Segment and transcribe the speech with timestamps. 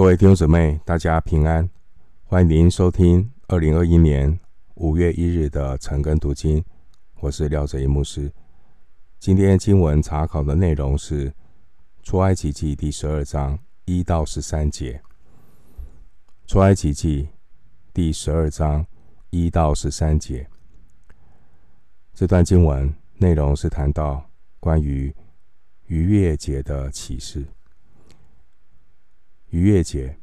[0.00, 1.68] 各位弟兄姊妹，大家平安！
[2.24, 4.40] 欢迎您收听二零二一年
[4.76, 6.64] 五月一日的晨更读经，
[7.16, 8.32] 我是廖哲一牧师。
[9.18, 11.30] 今天经文查考的内容是
[12.02, 15.02] 出埃及记第十二章一到十三节。
[16.46, 17.28] 出埃及记
[17.92, 18.86] 第十二章
[19.28, 20.48] 一到十三节，
[22.14, 24.24] 这段经文内容是谈到
[24.60, 25.14] 关于
[25.88, 27.44] 逾越节的启示。
[29.50, 30.16] 逾越节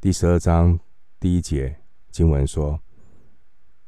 [0.00, 0.80] 第十二章
[1.20, 2.80] 第一节经文说：“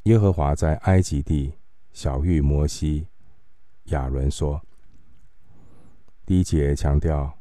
[0.05, 1.55] 耶和华在埃及地
[1.95, 3.09] 晓諭摩西、
[3.85, 4.61] 亚伦说。”
[6.27, 7.39] 第一节强调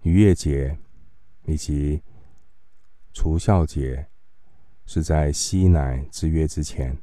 [0.00, 0.76] 逾越节
[1.44, 2.02] 以及
[3.12, 4.08] 除酵节
[4.84, 6.98] 是在西乃之约之前，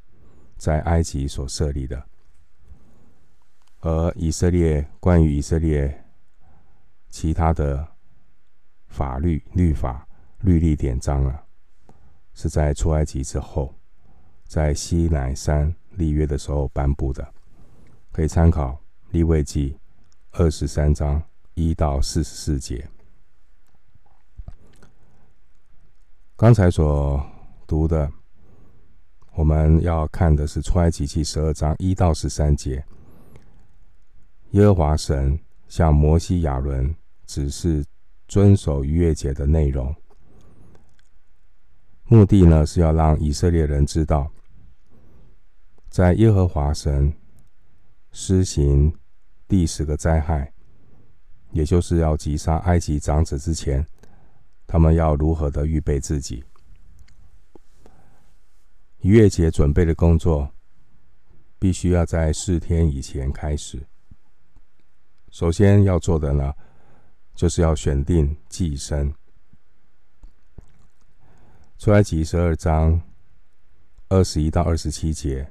[0.57, 2.09] 在埃及所设立的，
[3.79, 6.03] 而以色列关于以色列
[7.07, 7.95] 其他的。
[8.89, 10.05] 法律、律法、
[10.39, 11.43] 律例典章啊，
[12.33, 13.73] 是在出埃及之后，
[14.45, 17.25] 在西乃山立约的时候颁布的，
[18.11, 18.77] 可以参考
[19.11, 19.77] 立位记
[20.31, 21.21] 二十三章
[21.53, 22.89] 一到四十四节。
[26.35, 27.23] 刚才所
[27.67, 28.11] 读的，
[29.35, 32.83] 我们要看的是出埃及记十二章一到十三节。
[34.51, 36.93] 耶和华神向摩西、亚伦
[37.27, 37.85] 指示。
[38.29, 39.93] 遵守逾越节的内容，
[42.03, 44.31] 目的呢是要让以色列人知道，
[45.89, 47.11] 在耶和华神
[48.11, 48.95] 施行
[49.47, 50.53] 第十个灾害，
[51.53, 53.83] 也就是要击杀埃及长子之前，
[54.67, 56.43] 他们要如何的预备自己。
[58.99, 60.47] 逾越节准备的工作，
[61.57, 63.81] 必须要在四天以前开始。
[65.31, 66.53] 首先要做的呢，
[67.39, 69.13] 就是要选定祭生。
[71.77, 73.01] 出埃及十二章
[74.09, 75.49] 二十一到二十七节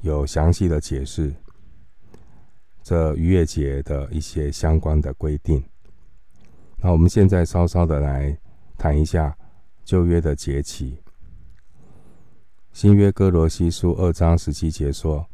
[0.00, 1.32] 有详细的解释
[2.82, 5.62] 这逾越节的一些相关的规定。
[6.78, 8.36] 那我们现在稍稍的来
[8.76, 9.38] 谈一下
[9.84, 10.98] 旧约的节期。
[12.72, 15.28] 新约哥罗西书二章十七节说，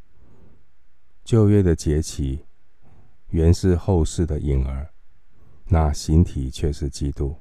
[1.25, 2.45] 旧约的节期
[3.31, 4.91] 原是后世的影儿。
[5.69, 7.37] 那形体却是基督。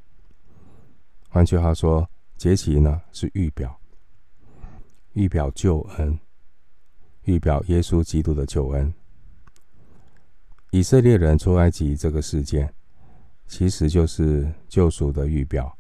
[1.30, 3.80] 换句话说，节期呢是预表，
[5.14, 6.20] 预表救恩，
[7.24, 8.94] 预表耶稣基督的救恩。
[10.72, 12.74] 以色列人出埃及这个事件，
[13.48, 15.78] 其实就是救赎的预表。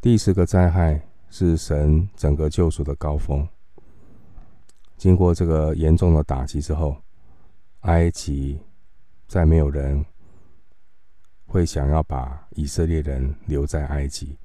[0.00, 1.00] 第十个灾害
[1.30, 3.48] 是神整个救赎的高峰。
[4.98, 6.96] 经过这个严重的打击之后，
[7.80, 8.60] 埃及
[9.26, 10.04] 再没有人。
[11.50, 14.38] 会想要把以色列人留在埃及。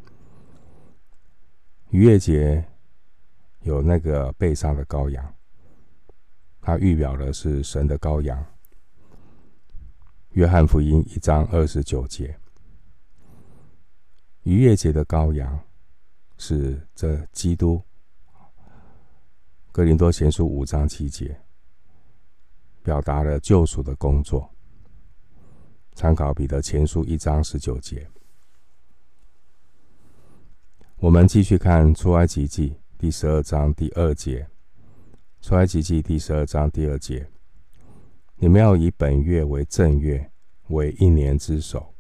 [1.92, 2.68] 逾越节
[3.62, 5.36] 有那个被杀的羔羊，
[6.60, 8.44] 它预表的是神的羔羊。
[10.32, 12.36] 约翰福音一章二十九节，
[14.42, 15.60] 逾越节的羔羊
[16.40, 17.80] 是这基督。
[19.72, 21.40] 哥林多前书五章七节，
[22.82, 24.55] 表达了救赎的工作。
[25.96, 28.06] 参考彼得前书一章十九节。
[30.98, 34.46] 我们继续看出埃及记第十二章第二节。
[35.42, 37.30] 出埃及记第十二章第二节：
[38.36, 40.30] 你们要以本月为正月，
[40.68, 41.96] 为一年之首。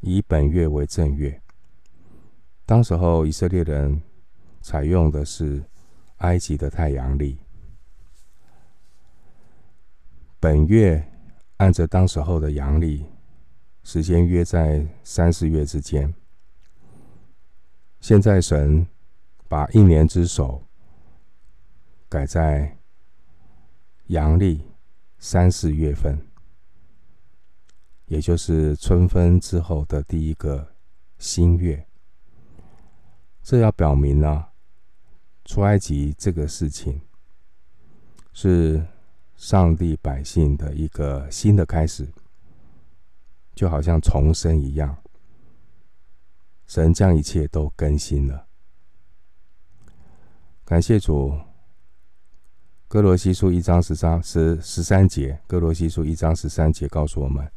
[0.00, 1.42] 以本月为正月。
[2.64, 4.00] 当时候以色列人
[4.62, 5.62] 采用的是
[6.18, 7.38] 埃及的太阳历。
[10.40, 11.06] 本月。
[11.58, 13.04] 按着当时候的阳历，
[13.82, 16.14] 时间约在三四月之间。
[18.00, 18.86] 现在神
[19.48, 20.62] 把一年之首
[22.08, 22.78] 改在
[24.06, 24.62] 阳历
[25.18, 26.24] 三四月份，
[28.06, 30.74] 也就是春分之后的第一个
[31.18, 31.84] 新月。
[33.42, 34.46] 这要表明呢，
[35.44, 37.00] 出埃及这个事情
[38.32, 38.86] 是。
[39.38, 42.06] 上帝百姓的一个新的开始，
[43.54, 44.94] 就好像重生一样。
[46.66, 48.46] 神将一切都更新了。
[50.64, 51.38] 感谢主。
[52.88, 57.48] 哥罗西书一章十三十十三节，哥罗西书一章十三节告诉我们：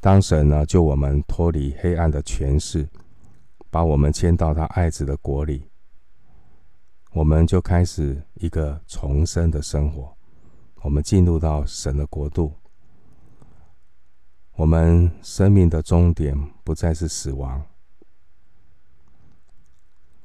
[0.00, 2.88] 当神呢救我们脱离黑暗的权势，
[3.68, 5.68] 把我们迁到他爱子的国里，
[7.12, 10.16] 我们就开始一个重生的生活。
[10.82, 12.52] 我们进入到神的国度，
[14.54, 17.62] 我们生命的终点不再是死亡。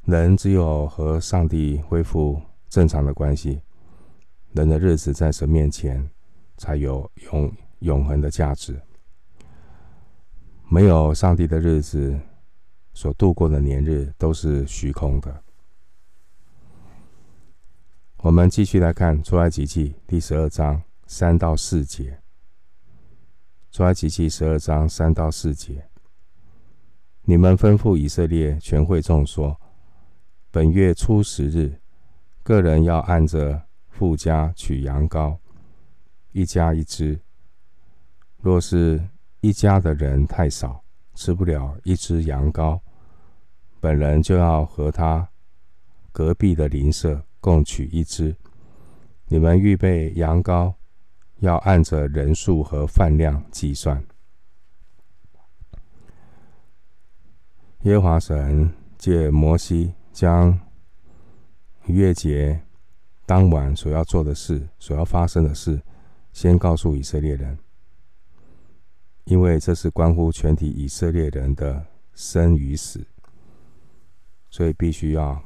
[0.06, 3.62] 人只有和上帝恢复正常的关系，
[4.52, 6.10] 人的日子在神面前
[6.58, 8.80] 才有永永恒的价值。
[10.70, 12.20] 没有上帝的日子，
[12.94, 15.44] 所度过的年日都是虚空的。
[18.24, 22.22] 我们继续来看出埃及记第十二章三到四节。
[23.70, 25.90] 出埃及记十二章三到四节，
[27.24, 29.60] 你们吩咐以色列全会众说：
[30.52, 31.82] 本月初十日，
[32.44, 35.38] 各人要按着父家取羊羔，
[36.32, 37.20] 一家一只。
[38.38, 39.06] 若是
[39.42, 40.82] 一家的人太少，
[41.14, 42.80] 吃不了一只羊羔，
[43.82, 45.28] 本人就要和他
[46.14, 48.34] 隔壁的邻舍共取一只。
[49.28, 50.76] 你们预备羊羔，
[51.40, 54.02] 要按着人数和饭量计算。
[57.82, 60.58] 耶和华神借摩西将
[61.88, 62.62] 逾越节
[63.26, 65.82] 当晚所要做的事、所要发生的事，
[66.32, 67.60] 先告诉以色列人。
[69.26, 73.06] 因为这是关乎全体以色列人的生与死，
[74.50, 75.44] 所以必须要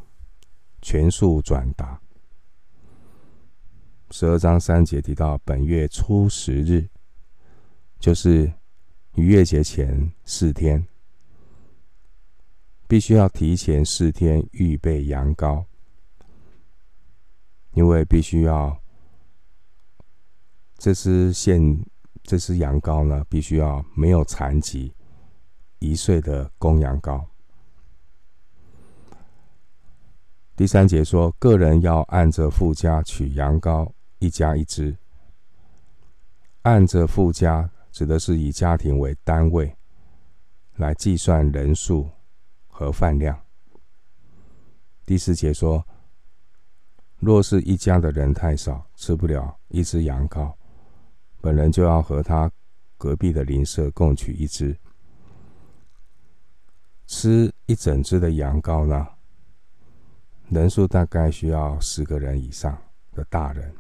[0.87, 1.99] 全数转达。
[4.09, 6.87] 十二章三节提到，本月初十日，
[7.99, 8.49] 就是
[9.15, 10.87] 逾越节前四天，
[12.87, 15.65] 必须要提前四天预备羊羔，
[17.73, 18.81] 因为必须要
[20.77, 21.85] 这只现。
[22.23, 24.93] 这只羊羔呢，必须要没有残疾，
[25.79, 27.25] 一岁的公羊羔。
[30.57, 33.87] 第三节说，个人要按着父家取羊羔，
[34.17, 34.97] 一家一只。
[36.63, 39.71] 按着父家指的是以家庭为单位
[40.77, 42.09] 来计算人数
[42.67, 43.39] 和饭量。
[45.05, 45.85] 第四节说，
[47.19, 50.51] 若是一家的人太少，吃不了一只羊羔。
[51.39, 52.51] 本人就要和他
[52.97, 54.75] 隔壁的邻舍共取一只，
[57.05, 59.07] 吃一整只的羊羔呢，
[60.49, 62.81] 人数大概需要十个人以上
[63.13, 63.73] 的大人，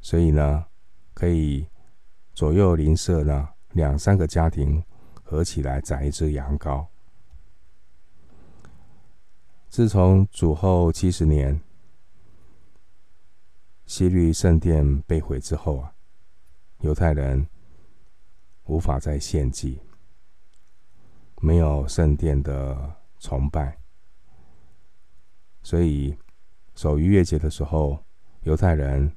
[0.00, 0.66] 所以呢，
[1.14, 1.66] 可以
[2.34, 4.82] 左右邻舍呢两三个家庭
[5.22, 6.86] 合起来宰一只羊羔。
[9.68, 11.60] 自从主后七十年
[13.84, 15.94] 西律圣殿被毁之后啊。
[16.82, 17.48] 犹太人
[18.66, 19.80] 无法再献祭，
[21.40, 23.76] 没有圣殿的崇拜，
[25.62, 26.16] 所以
[26.74, 27.98] 守逾越节的时候，
[28.42, 29.12] 犹太人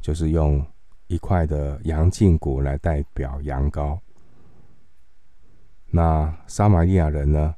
[0.00, 0.64] 就是用
[1.06, 3.98] 一块的羊胫骨来代表羊羔。
[5.90, 7.54] 那撒玛利亚人呢，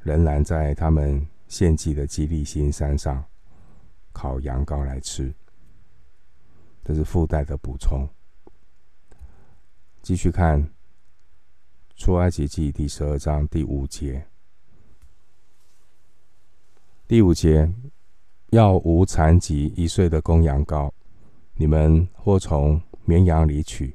[0.00, 3.24] 仍然在他们献祭的基利心山上
[4.12, 5.34] 烤羊羔来吃，
[6.84, 8.06] 这是附带的补充。
[10.02, 10.62] 继续看
[11.96, 14.26] 《出埃及记》第十二章第五节。
[17.06, 17.70] 第五节
[18.48, 20.90] 要无残疾一岁的公羊羔，
[21.54, 23.94] 你们或从绵羊里取，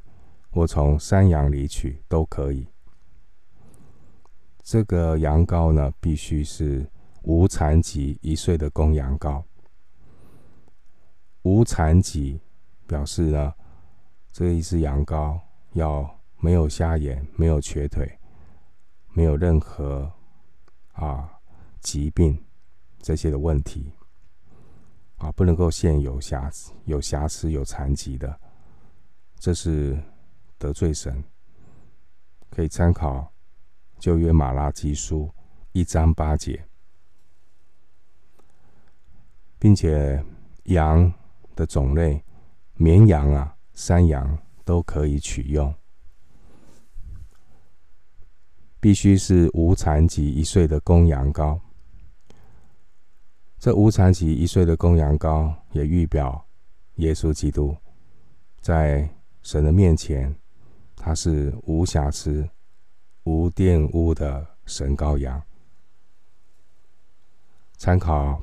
[0.52, 2.68] 或从山羊里取都可以。
[4.62, 6.88] 这个羊羔呢，必须是
[7.24, 9.44] 无残疾一岁的公羊羔。
[11.42, 12.40] 无残疾
[12.86, 13.54] 表示呢，
[14.31, 15.40] 这一只羊羔。
[15.74, 18.19] 要没有瞎眼，没有瘸腿，
[19.14, 20.12] 没有任何
[20.94, 21.30] 啊
[21.80, 22.36] 疾病
[23.02, 23.92] 这些的问题
[25.18, 28.40] 啊，不能够现有瑕疵、有瑕疵、有残疾的，
[29.38, 29.98] 这是
[30.58, 31.24] 得罪神。
[32.50, 33.32] 可以参考
[33.98, 35.30] 旧约马拉基书
[35.72, 36.64] 一章八节，
[39.58, 40.24] 并且
[40.64, 41.12] 羊
[41.56, 42.24] 的种类，
[42.76, 44.38] 绵羊啊，山羊。
[44.66, 45.74] 都可以取用，
[48.80, 51.60] 必须是无残疾一岁的公羊羔。
[53.59, 56.47] 这无残疾一岁的公羊羔也预表
[56.95, 57.75] 耶稣基督
[58.61, 59.09] 在
[59.42, 60.33] 神的面前，
[60.95, 62.49] 他是无瑕疵、
[63.25, 65.42] 无玷污的神羔羊。
[67.78, 68.42] 参考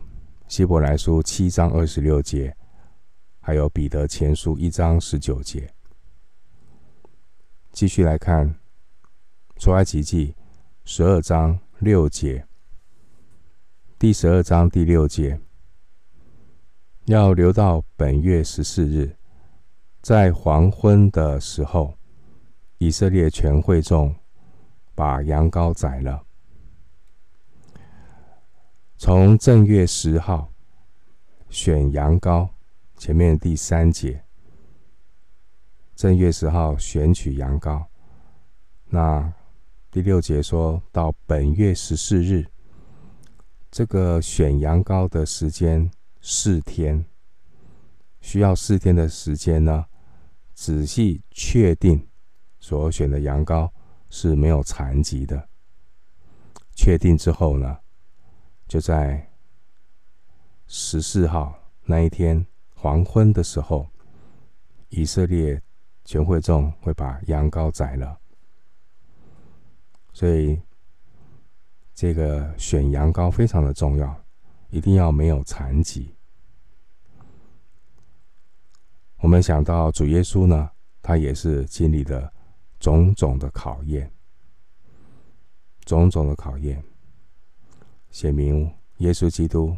[0.49, 2.55] 希伯来书七章二十六节，
[3.41, 5.73] 还有彼得前书一章十九节。
[7.73, 8.49] 继续来看
[9.57, 10.33] 《出埃及记》
[10.85, 12.47] 十二章六节，
[13.99, 15.41] 第十二章第六节，
[17.07, 19.17] 要留到本月十四日，
[20.03, 21.95] 在黄昏的时候，
[22.77, 24.15] 以色列全会众
[24.95, 26.23] 把羊羔宰了。
[28.99, 30.53] 从正月十号
[31.49, 32.51] 选羊羔，
[32.99, 34.23] 前面第三节，
[35.95, 37.83] 正月十号选取羊羔。
[38.91, 39.33] 那
[39.91, 42.47] 第六节说到本月十四日，
[43.77, 45.91] 这个选羊羔的时间
[46.23, 47.05] 四天，
[48.23, 49.85] 需要四天的时间呢，
[50.55, 52.09] 仔细确定
[52.59, 53.71] 所选的羊羔
[54.09, 55.51] 是没有残疾的。
[56.75, 57.81] 确定之后呢，
[58.67, 59.31] 就在
[60.67, 61.55] 十四号
[61.85, 63.87] 那一天黄昏的时候，
[64.89, 65.61] 以色列
[66.03, 68.19] 全会众会把羊羔宰了。
[70.15, 70.59] 所以，
[71.97, 74.15] 这个选羊羔非常的重要，
[74.69, 76.15] 一定要没有残疾。
[79.21, 82.31] 我们想到主耶稣呢，他也是经历了
[82.79, 84.13] 种种的考验，
[85.87, 86.85] 种种的考验。
[88.11, 89.75] 写明耶稣基督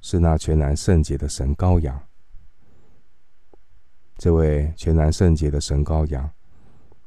[0.00, 2.02] 是那全然圣洁的神羔羊。
[4.16, 6.30] 这位全然圣洁的神羔羊，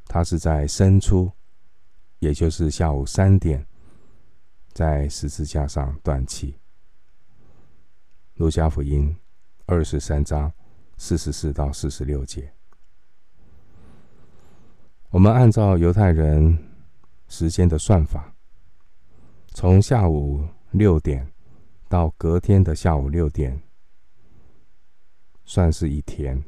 [0.06, 1.32] 他是在生出，
[2.20, 3.66] 也就是下午三点，
[4.74, 6.56] 在十字架上断气。
[8.36, 9.16] 路加福音
[9.66, 10.52] 二十三章
[10.98, 12.52] 四十四到四十六节。
[15.10, 16.58] 我们按照犹太人
[17.28, 18.34] 时间的算法。
[19.54, 21.30] 从下午六点
[21.90, 23.62] 到隔天的下午六点，
[25.44, 26.42] 算是一天；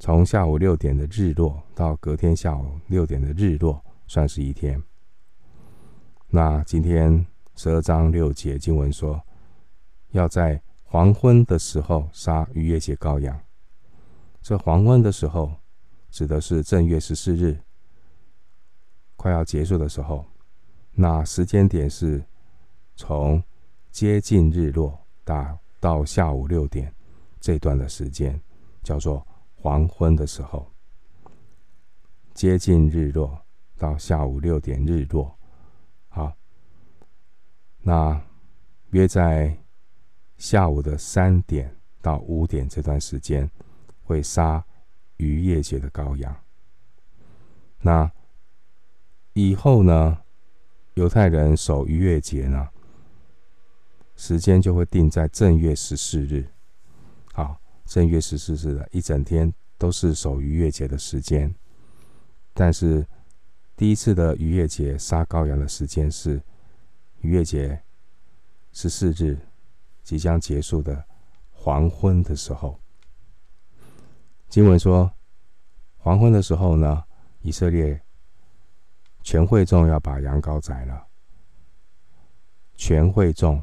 [0.00, 4.82] 从下午六点的日落到隔天下午六点的日落，算是一天。
[6.32, 9.20] 那今天十二章六节经文说，
[10.12, 13.36] 要在黄昏的时候杀逾越节羔羊。
[14.40, 15.52] 这黄昏的时候，
[16.08, 17.60] 指的是正月十四日
[19.16, 20.24] 快要结束的时候。
[20.92, 22.24] 那时间点是
[22.94, 23.42] 从
[23.90, 26.94] 接近日落到到下午六点
[27.40, 28.40] 这段的时间，
[28.84, 30.64] 叫做黄昏的时候。
[32.34, 33.36] 接近日落
[33.76, 35.36] 到下午六点日落，
[37.82, 38.20] 那
[38.90, 39.56] 约在
[40.38, 43.50] 下午的三点到五点这段时间
[44.02, 44.64] 会杀
[45.16, 46.34] 逾越节的羔羊。
[47.80, 48.10] 那
[49.32, 50.18] 以后呢？
[50.94, 52.68] 犹太人守逾越节呢，
[54.16, 56.44] 时间就会定在正月十四日。
[57.32, 61.54] 好，正月十四日的一整天都是守逾越节的时间。
[62.52, 63.06] 但是
[63.76, 66.42] 第一次的逾越节杀羔羊的时间是
[67.20, 67.82] 逾越节
[68.72, 69.38] 十四日
[70.02, 71.04] 即将结束的
[71.50, 72.78] 黄昏的时候。
[74.48, 75.12] 经文说，
[75.98, 77.04] 黄昏的时候呢，
[77.40, 78.00] 以色列。
[79.22, 81.06] 全会众要把羊羔宰了，
[82.74, 83.62] 全会众，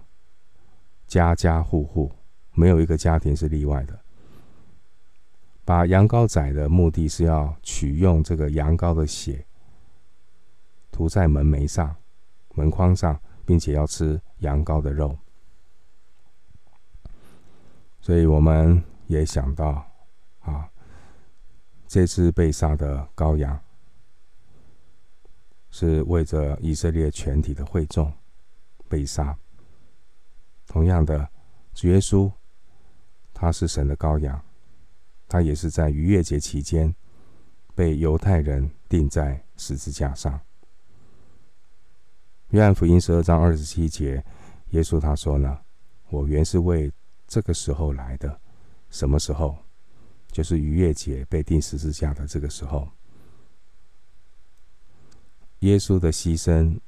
[1.08, 2.12] 家家户户，
[2.54, 4.00] 没有一个家庭是例外的。
[5.66, 9.44] 把羊羔宰的目的是要取用这个羊羔的血，
[10.92, 11.96] 涂在门楣上、
[12.54, 15.18] 门框上，并且要吃羊羔的肉。
[18.00, 19.84] 所以我们也想到，
[20.42, 20.70] 啊，
[21.88, 23.60] 这只被杀的羔羊。
[25.70, 28.12] 是为着以色列全体的会众
[28.88, 29.38] 被杀。
[30.66, 31.30] 同样的，
[31.74, 32.32] 主耶稣
[33.34, 34.42] 他是神的羔羊，
[35.28, 36.96] 他也是在逾越节期间
[37.76, 40.40] 被犹太人钉在十字架上。
[42.52, 44.24] 约翰福音十二章二十七节，
[44.70, 45.60] 耶稣他说呢
[46.10, 46.90] ：“我原是为
[47.28, 48.40] 这个时候来的。
[48.90, 49.58] 什么时候？
[50.32, 52.88] 就是逾越节被钉十字架的这个时候。”
[55.60, 56.80] 耶稣的牺牲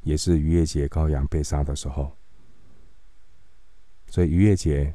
[0.00, 2.10] 也是逾越节羔羊被杀的时候，
[4.08, 4.92] 所以逾越节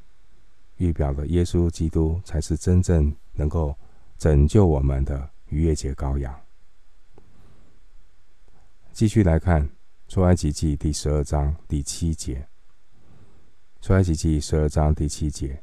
[0.78, 3.74] 预表的耶稣基督才是真正能够
[4.18, 6.38] 拯救我们的逾越节羔羊。
[8.92, 9.70] 继续来看
[10.10, 12.48] 出埃及记第十二章第七节，
[13.80, 15.62] 出埃及记十二章第七节，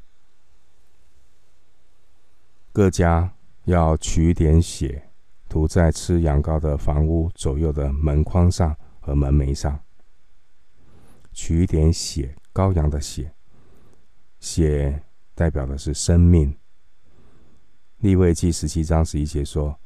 [2.72, 3.34] 各家
[3.64, 5.02] 要取点血。
[5.48, 9.80] 涂在吃羊羔的房屋左右的门框上和门楣上，
[11.32, 13.32] 取一点血，羔羊的血，
[14.40, 16.56] 血代表的是生命。
[17.98, 19.78] 利未记十七章十一节说：“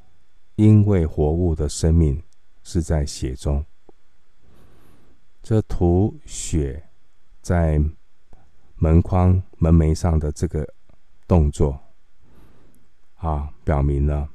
[0.57, 2.23] 因为活物的生命
[2.63, 3.65] 是在血中。”
[5.51, 6.81] 这涂血
[7.43, 7.83] 在
[8.77, 10.65] 门框、门楣上的这个
[11.27, 11.77] 动作，
[13.17, 14.31] 啊，表明了。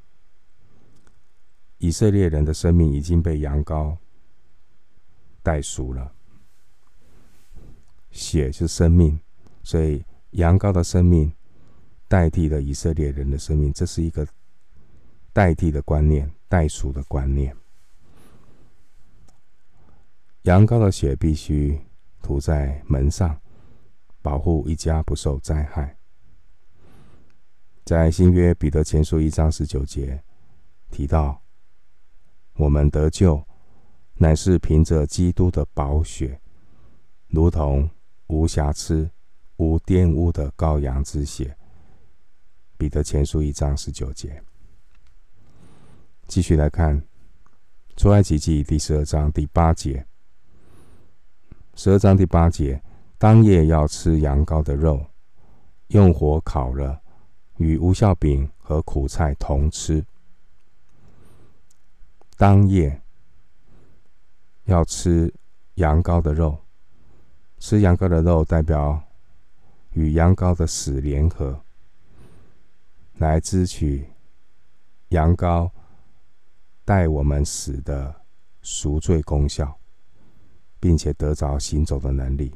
[1.77, 3.95] 以色列人的生命已经被羊羔
[5.41, 6.13] 代赎了，
[8.11, 9.17] 血是生命，
[9.63, 11.31] 所以羊羔的生命
[12.09, 14.27] 代替了以色列人的生命，这是一个
[15.31, 17.55] 代替的观念，代赎的观念。
[20.45, 21.79] 羊羔的血必须
[22.21, 23.35] 涂在门上，
[24.21, 25.97] 保护一家不受灾害。
[27.83, 30.23] 在新约彼得前书一章十九节
[30.91, 31.41] 提到，
[32.57, 33.43] 我们得救
[34.13, 36.39] 乃是凭着基督的宝血，
[37.29, 37.89] 如同
[38.27, 39.09] 无瑕疵、
[39.57, 41.57] 无玷污的羔羊之血。
[42.77, 44.43] 彼得前书一章十九节。
[46.27, 47.03] 继续来看
[47.95, 50.05] 出埃及记第十二章第八节。
[51.77, 52.81] 十二章第八节，
[53.17, 55.05] 当夜要吃羊羔的肉，
[55.87, 57.01] 用火烤了，
[57.57, 60.05] 与无效饼和苦菜同吃。
[62.37, 63.01] 当夜
[64.63, 65.33] 要吃
[65.73, 66.57] 羊羔的肉，
[67.59, 69.03] 吃羊羔的肉代表
[69.91, 71.59] 与羊羔的死联合，
[73.17, 74.07] 来支取
[75.09, 75.69] 羊羔
[76.85, 78.15] 带我们死的
[78.61, 79.77] 赎罪功效。
[80.79, 82.53] 并且得着行走的能力。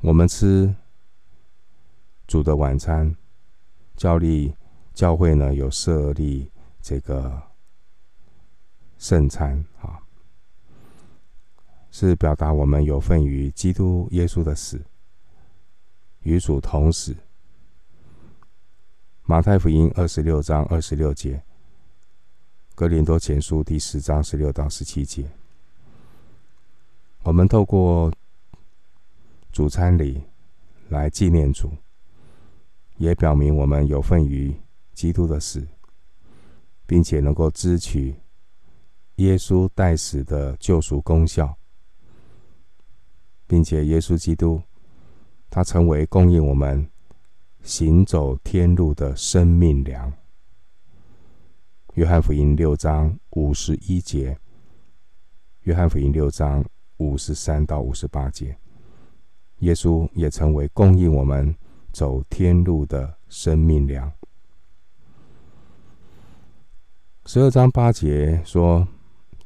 [0.00, 0.74] 我们吃
[2.26, 3.16] 主的晚餐，
[3.96, 4.54] 教立
[4.92, 6.50] 教会呢有设立
[6.82, 7.42] 这个
[8.98, 9.98] 圣餐啊，
[11.90, 14.84] 是表达我们有份于基督耶稣的死，
[16.20, 17.16] 与主同死。
[19.22, 21.42] 马太福音二十六章二十六节，
[22.74, 25.26] 哥林多前书第十章十六到十七节。
[27.24, 28.12] 我们透过
[29.50, 30.22] 主餐礼
[30.90, 31.72] 来纪念主，
[32.98, 34.54] 也表明我们有份于
[34.92, 35.66] 基督的死，
[36.84, 38.14] 并且能够支取
[39.16, 41.56] 耶稣代死的救赎功效，
[43.46, 44.60] 并且耶稣基督
[45.48, 46.86] 他成为供应我们
[47.62, 50.12] 行走天路的生命粮。
[51.94, 54.38] 约翰福音六章五十一节，
[55.62, 56.62] 约翰福音六章。
[56.98, 58.56] 五十三到五十八节，
[59.58, 61.54] 耶稣也成为供应我们
[61.92, 64.12] 走天路的生命粮。
[67.26, 68.86] 十二章八节说，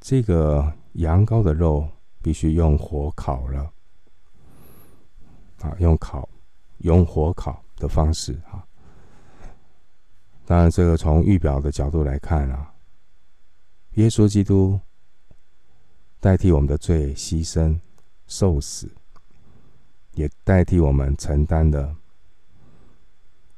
[0.01, 1.89] 这个羊羔的肉
[2.21, 3.73] 必须用火烤了，
[5.61, 6.29] 啊，用烤，
[6.79, 8.63] 用火烤的方式啊。
[10.45, 12.75] 当然，这个从预表的角度来看啊，
[13.95, 14.79] 耶稣基督。
[16.21, 17.79] 代替我们的罪牺牲、
[18.27, 18.91] 受死，
[20.15, 21.95] 也代替我们承担的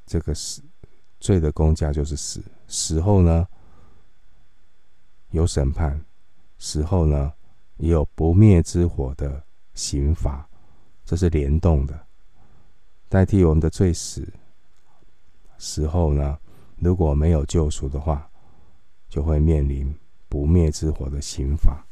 [0.07, 0.62] 这个死
[1.18, 2.42] 罪的工价就是死。
[2.68, 3.46] 死后呢，
[5.31, 5.99] 有审判；
[6.59, 7.33] 死后呢，
[7.79, 9.42] 也有不灭之火的
[9.75, 10.49] 刑罚，
[11.05, 12.07] 这是联动的。
[13.09, 14.29] 代替我们的罪死，
[15.59, 16.38] 死后呢，
[16.77, 18.31] 如果没有救赎的话，
[19.09, 19.92] 就会面临
[20.29, 21.85] 不灭之火的刑罚。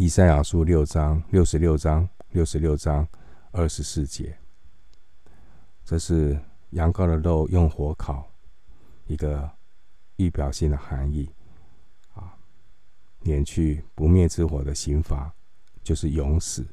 [0.00, 3.04] 以赛亚书六章六十六章六十六章
[3.50, 4.38] 二十四节，
[5.84, 8.30] 这是羊羔的肉用火烤，
[9.08, 9.50] 一个
[10.14, 11.28] 预表性的含义
[12.14, 12.32] 啊，
[13.22, 15.34] 免去不灭之火的刑罚，
[15.82, 16.64] 就是永死。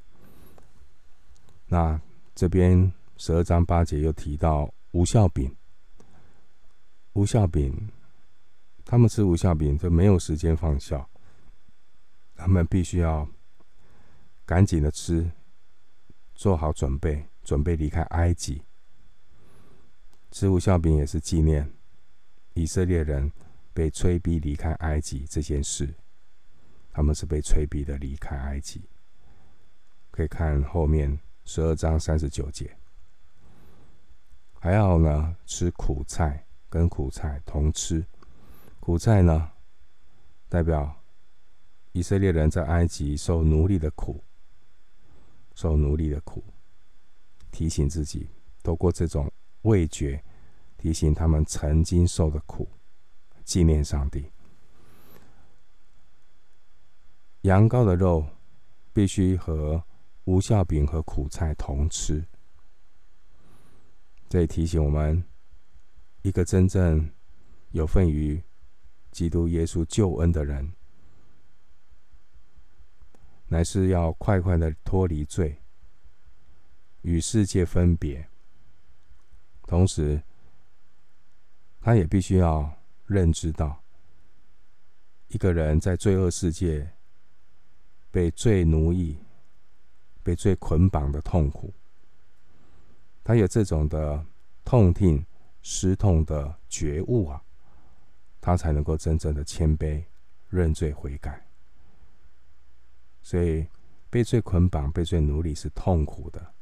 [1.65, 1.99] 那
[2.35, 5.51] 这边十二章八节又提到无酵饼，
[7.13, 7.89] 无效饼，
[8.85, 11.03] 他们吃无效饼就没有时间放酵。
[12.35, 13.27] 他们必须要
[14.45, 15.31] 赶紧的吃，
[16.35, 18.61] 做好准备，准备离开埃及。
[20.31, 21.71] 吃无酵饼也是纪念
[22.53, 23.31] 以色列人
[23.73, 25.95] 被催逼离开埃及这件事。
[26.91, 28.83] 他们是被催逼的离开埃及。
[30.11, 32.77] 可以看后面十二章三十九节。
[34.53, 38.05] 还要呢，吃苦菜，跟苦菜同吃。
[38.79, 39.51] 苦菜呢，
[40.49, 41.01] 代表。
[41.95, 44.21] 以色列人在埃及受奴隶的苦，
[45.53, 46.43] 受奴隶的苦，
[47.51, 48.27] 提醒自己，
[48.61, 49.31] 透过这种
[49.61, 50.21] 味觉，
[50.77, 52.67] 提醒他们曾经受的苦，
[53.45, 54.29] 纪念上帝。
[57.43, 58.27] 羊羔的肉
[58.91, 59.81] 必须和
[60.25, 62.21] 无效饼和苦菜同吃，
[64.27, 65.23] 这提醒我们，
[66.23, 67.09] 一个真正
[67.71, 68.43] 有份于
[69.11, 70.73] 基督耶稣救恩的人。
[73.47, 75.57] 乃是要快快的脱离罪，
[77.03, 78.27] 与世界分别。
[79.67, 80.21] 同时，
[81.81, 82.71] 他也必须要
[83.05, 83.83] 认知到，
[85.27, 86.91] 一个人在罪恶世界
[88.09, 89.17] 被罪奴役、
[90.23, 91.71] 被罪捆绑的痛苦，
[93.23, 94.25] 他有这种的
[94.63, 95.23] 痛定
[95.61, 97.43] 思痛的觉悟啊，
[98.41, 100.03] 他才能够真正的谦卑、
[100.49, 101.44] 认罪悔改。
[103.25, 103.67] 所以，
[104.11, 106.53] 被罪捆绑、被罪奴隶是痛苦的。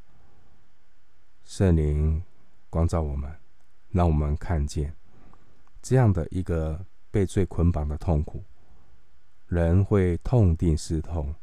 [1.44, 2.24] 圣灵
[2.70, 3.30] 光照我们，
[3.90, 4.96] 让我们看见
[5.82, 8.42] 这样的一个被罪捆绑的痛苦，
[9.48, 11.36] 人会痛定思痛，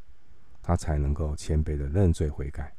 [0.63, 2.75] 他才能够谦卑的认罪悔改。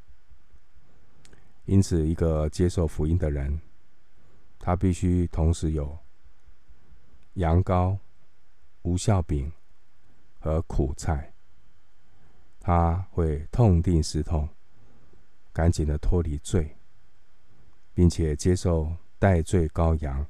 [1.66, 3.60] 因此，一个接受福音的人，
[4.58, 5.96] 他必须同时有
[7.34, 7.96] 羊羔、
[8.82, 9.52] 无酵饼
[10.40, 11.31] 和苦菜，
[12.62, 14.48] 他会痛定思痛，
[15.52, 16.76] 赶紧的脱离罪。
[17.94, 20.26] 并且接受代罪羔羊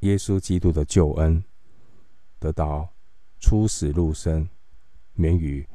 [0.00, 1.42] 耶稣基督的救恩，
[2.38, 2.88] 得到
[3.40, 4.48] 出死入生、
[5.14, 5.68] 免于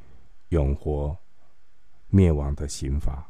[0.47, 1.17] 永活
[2.07, 3.29] 灭亡的刑罚。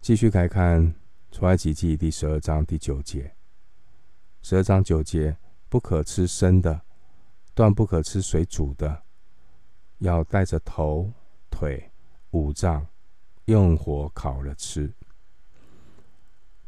[0.00, 0.94] 继续来看
[1.32, 3.34] 出埃及记第十二章第九节，
[4.42, 5.36] 十二章九节：
[5.68, 6.82] 不可吃生的，
[7.52, 9.02] 断不可吃水煮的，
[9.98, 11.12] 要带着头、
[11.50, 11.90] 腿、
[12.30, 12.86] 五脏。
[13.46, 14.92] 用火烤了吃，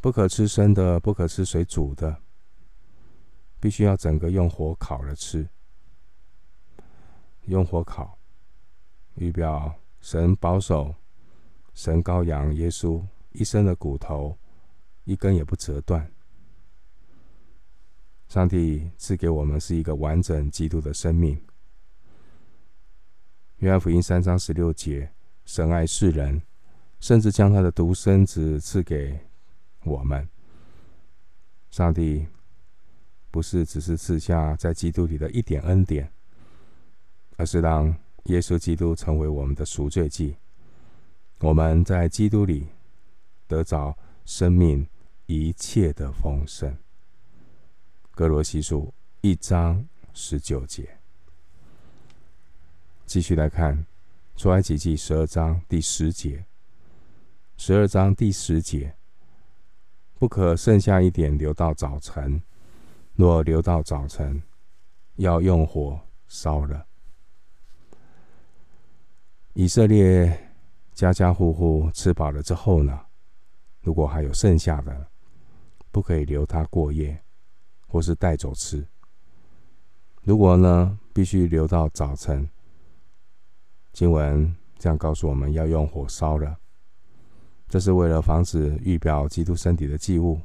[0.01, 2.17] 不可吃生的，不可吃水煮的，
[3.61, 5.47] 必须要整个用火烤了吃。
[7.45, 8.19] 用火烤，
[9.17, 10.95] 预表神保守
[11.75, 14.39] 神羔羊耶稣一生的骨头
[15.05, 16.11] 一根也不折断。
[18.27, 21.39] 上帝赐给我们是一个完整基督的生命。
[23.61, 25.11] 约翰福音三章十六节，
[25.45, 26.43] 神爱世人。
[26.99, 29.19] 甚至将他的独生子赐给
[29.85, 30.29] 我们。
[31.71, 32.27] 上帝
[33.31, 36.13] 不是只是赐下在基督里的一点恩典，
[37.39, 40.37] 而是让耶稣基督成为我们的赎罪祭。
[41.39, 42.67] 我们在基督里
[43.47, 43.97] 得着
[44.27, 44.87] 生命
[45.25, 46.77] 一切的丰盛。
[48.11, 48.93] 歌罗西书
[49.23, 51.00] 一章十九节。
[53.11, 53.85] 继续来看
[54.37, 56.45] 出埃及记十二章第十节。
[57.57, 58.95] 十二章第十节，
[60.17, 62.41] 不可剩下一点留到早晨，
[63.17, 64.41] 若留到早晨，
[65.17, 66.87] 要用火烧了。
[69.55, 70.53] 以色列
[70.95, 73.07] 家家户户吃饱了之后呢，
[73.83, 75.09] 如果还有剩下的，
[75.91, 77.21] 不可以留它过夜，
[77.89, 78.87] 或是带走吃。
[80.23, 82.49] 如果呢，必须留到早晨，
[83.93, 86.57] 经文这样告诉我们要用火烧了。
[87.69, 90.41] 这是为了防止预表基督身体的祭物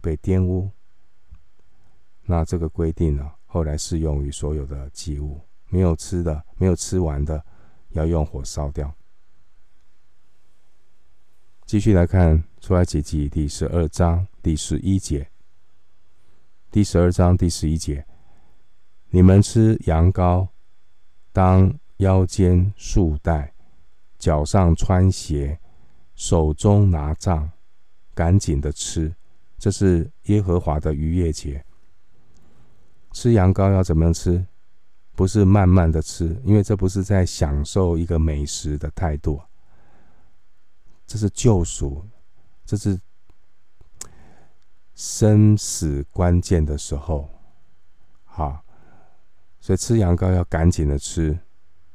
[0.00, 0.70] 被玷污。
[2.24, 7.44] 那这个规定呢，后来适用于所有的祭物，没有吃的、没有吃完的，
[7.90, 8.94] 要用火烧掉。
[11.66, 15.28] 继续来看出埃及记第十二章第十一节。
[16.70, 18.06] 第十二章第十一节，
[19.10, 20.48] 你们吃羊羔，
[21.32, 23.54] 当腰间束带，
[24.18, 25.58] 脚上穿鞋。
[26.14, 27.50] 手中拿杖，
[28.14, 29.12] 赶紧的吃，
[29.58, 31.64] 这是耶和华的逾越节。
[33.12, 34.46] 吃羊羔要怎么样吃？
[35.14, 39.40] 不是慢慢的吃，因为这不是在享受一个美食的态度。
[41.06, 42.04] 这是救赎，
[42.64, 43.00] 这是
[44.94, 47.28] 生死关键的时候。
[48.24, 48.62] 好，
[49.60, 51.36] 所以吃羊羔要赶紧的吃，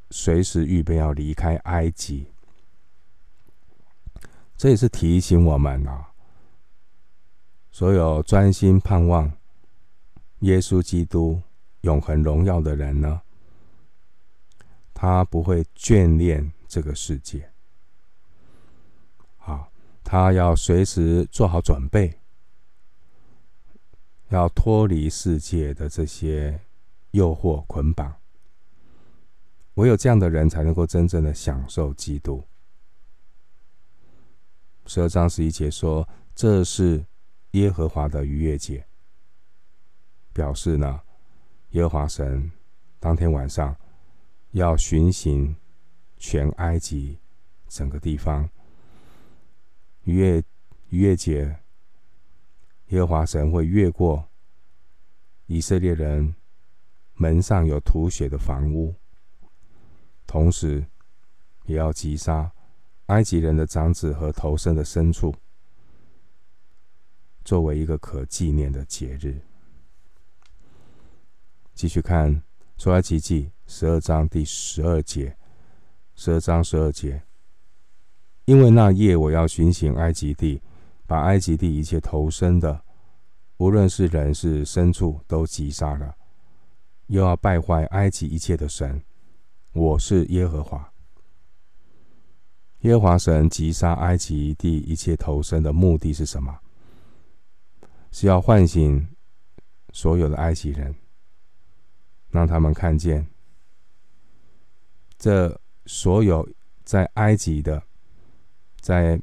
[0.09, 2.27] 随时预备要离开埃及。
[4.55, 6.11] 这也是提醒我们啊，
[7.71, 9.31] 所有专心盼望
[10.39, 11.41] 耶稣基督
[11.81, 13.21] 永恒荣耀的人呢，
[14.93, 17.51] 他不会眷恋这个世界。
[19.37, 19.71] 好，
[20.03, 22.19] 他要随时做好准备，
[24.29, 26.59] 要脱离世界的这些
[27.11, 28.15] 诱惑捆绑。
[29.77, 32.43] 唯有这样的人，才能够真正的享受基督。
[34.87, 37.05] 十二章十一节说：“这是
[37.51, 38.83] 耶和华的逾越节。”
[40.33, 41.01] 表示呢，
[41.71, 42.51] 耶和华神
[42.99, 43.75] 当天晚上
[44.51, 45.55] 要巡行
[46.17, 47.19] 全埃及
[47.67, 48.49] 整个地方。
[50.05, 50.43] 逾越
[50.89, 51.59] 逾越节，
[52.87, 54.27] 耶和华神会越过
[55.45, 56.35] 以色列人
[57.13, 58.95] 门上有涂血的房屋，
[60.27, 60.85] 同时
[61.65, 62.51] 也要击杀。
[63.07, 65.33] 埃及人的长子和头生的牲畜，
[67.45, 69.39] 作为一个可纪念的节日。
[71.73, 72.43] 继续看
[72.77, 75.37] 出埃及记十二章第十二节，
[76.15, 77.23] 十二章十二节，
[78.43, 80.61] 因为那夜我要巡行埃及地，
[81.05, 82.83] 把埃及地一切头生的，
[83.55, 86.13] 无论是人是牲畜，都击杀了，
[87.05, 89.01] 又要败坏埃及一切的神。
[89.77, 90.91] 我是耶和华。
[92.79, 96.59] 耶和华神击杀埃及地一切头生的目的是什么？
[98.11, 99.07] 是要唤醒
[99.93, 100.95] 所有的埃及人。
[102.29, 103.27] 让他们看见，
[105.17, 106.47] 这所有
[106.83, 107.81] 在埃及的，
[108.79, 109.21] 在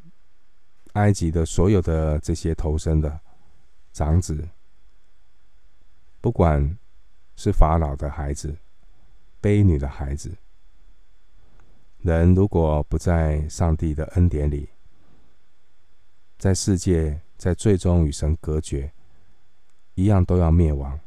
[0.92, 3.20] 埃及的所有的这些头生的
[3.92, 4.48] 长子，
[6.20, 6.78] 不管
[7.34, 8.56] 是法老的孩子、
[9.40, 10.34] 婢女的孩子，
[12.04, 14.68] 人如果不在上帝的恩典里，
[16.36, 18.92] 在世界在最终与神隔绝，
[19.94, 21.00] 一样都要灭亡。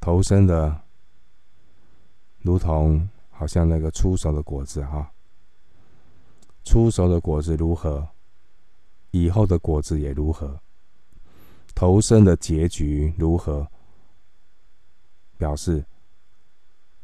[0.00, 0.80] 头生的，
[2.38, 5.12] 如同好像那个初熟的果子哈，
[6.64, 8.08] 初熟的果子如何，
[9.10, 10.58] 以后的果子也如何。
[11.74, 13.70] 头生的结局如何，
[15.36, 15.84] 表示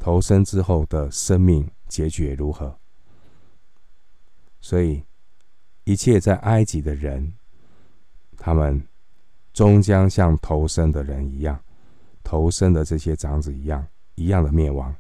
[0.02, 2.76] 投生之后的生命结局如何。
[4.60, 5.00] 所以，
[5.84, 7.32] 一切在埃及的人，
[8.36, 8.84] 他们
[9.52, 11.56] 终将像投生的人一样。
[12.24, 13.86] 投生的这些长子一样，
[14.16, 14.92] 一样的灭亡。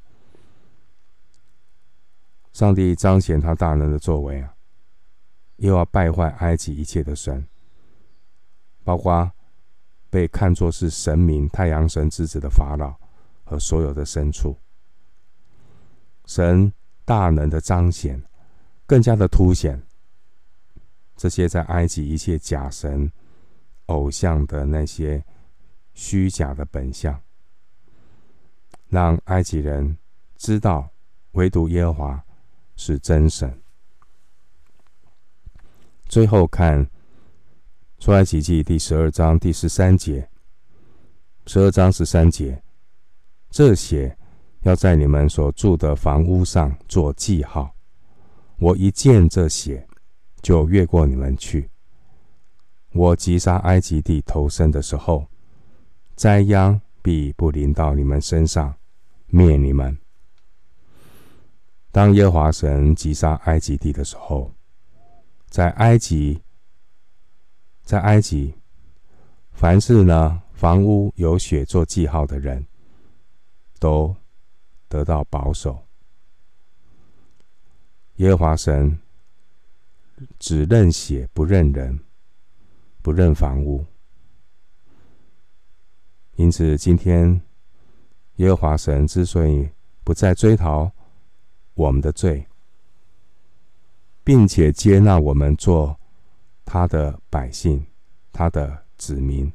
[2.52, 4.54] 上帝彰显他大能的作为啊，
[5.56, 7.44] 又要败坏埃及一切的神，
[8.84, 9.32] 包括
[10.08, 12.94] 被看作是神明太阳神之子的法老
[13.42, 14.56] 和所有的牲畜。
[16.32, 16.72] 神
[17.04, 18.22] 大能的彰显，
[18.86, 19.82] 更加的凸显
[21.16, 23.12] 这些在埃及一切假神
[23.86, 25.22] 偶像的那些。
[25.94, 27.20] 虚假的本相，
[28.88, 29.98] 让埃及人
[30.38, 30.88] 知道，
[31.32, 32.24] 唯独耶和华
[32.76, 33.60] 是真神。
[36.08, 36.88] 最后看
[37.98, 40.30] 出埃及记第十二章第十三节，
[41.46, 42.62] 十二章十三节，
[43.50, 44.16] 这些
[44.62, 47.74] 要在你们所住的房屋上做记号。
[48.58, 49.86] 我一见这血，
[50.40, 51.68] 就越过你们去。
[52.92, 55.26] 我击杀埃及地头生的时候。
[56.14, 58.72] 灾殃必不临到你们身上，
[59.26, 59.98] 灭你们。
[61.90, 64.52] 当耶和华神击杀埃及地的时候，
[65.48, 66.40] 在埃及，
[67.82, 68.54] 在埃及，
[69.52, 72.64] 凡是呢房屋有血做记号的人，
[73.80, 74.14] 都
[74.92, 75.86] 得到保守。
[78.16, 78.98] 耶和华神
[80.38, 81.98] 只认血，不认人，
[83.00, 83.86] 不认房屋。
[86.36, 87.40] 因此，今天
[88.36, 89.66] 耶和华神之所以
[90.04, 90.92] 不再追讨
[91.72, 92.46] 我们的罪，
[94.22, 95.98] 并且接纳我们做
[96.66, 97.86] 他的百姓、
[98.30, 99.50] 他的子民，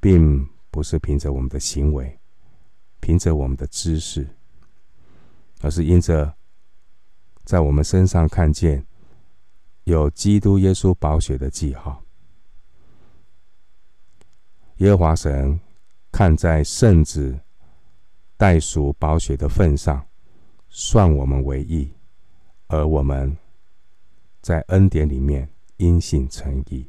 [0.00, 2.18] 并不是凭着我们的行为、
[2.98, 4.26] 凭着我们的知识，
[5.60, 6.34] 而是因着
[7.44, 8.84] 在我们身上看见
[9.84, 12.02] 有基督耶稣宝血的记号。
[14.76, 15.60] 耶和华神。
[16.10, 17.38] 看在圣子
[18.38, 20.04] 代赎宝血的份上，
[20.70, 21.92] 算我们为义，
[22.66, 23.36] 而我们
[24.40, 26.88] 在恩典里面因信称义。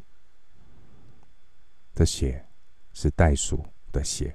[1.93, 2.43] 的血
[2.93, 4.33] 是代赎的血。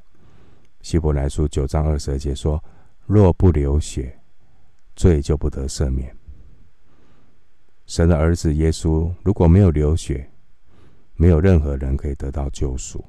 [0.83, 2.63] 希伯来书九章二十二节说
[3.07, 4.21] ：“若不流血，
[4.95, 6.17] 罪就不得赦免。”
[7.87, 10.31] 神的儿子耶稣如果没有流血，
[11.17, 13.05] 没有任何人可以得到救赎。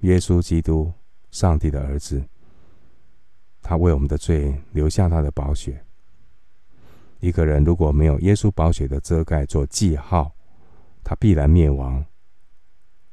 [0.00, 0.92] 耶稣基督，
[1.30, 2.24] 上帝的儿子，
[3.60, 5.84] 他为我们的罪留下他的宝血。
[7.20, 10.34] 一个人如果没有耶稣宝血的遮盖做记号，
[11.02, 12.04] 他必然灭亡，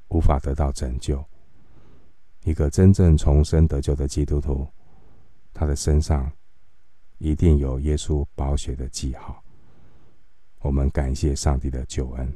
[0.09, 1.23] 无法得到拯救。
[2.43, 4.67] 一个真正重生得救的基督徒，
[5.53, 6.31] 他的身上
[7.17, 9.43] 一定有耶稣宝血的记号。
[10.59, 12.33] 我们感谢上帝的救恩。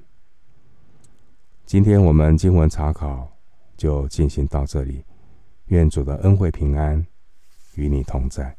[1.66, 3.32] 今天我们经文查考。
[3.78, 5.06] 就进行到这里，
[5.66, 7.06] 愿主的恩惠平安
[7.76, 8.58] 与你同在。